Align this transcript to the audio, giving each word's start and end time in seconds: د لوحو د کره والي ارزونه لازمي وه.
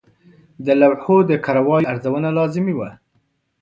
د 0.65 0.67
لوحو 0.81 1.17
د 1.29 1.31
کره 1.45 1.61
والي 1.67 1.85
ارزونه 1.91 2.29
لازمي 2.37 2.73
وه. 2.75 2.89